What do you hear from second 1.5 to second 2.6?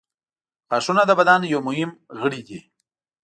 یو مهم غړی دی.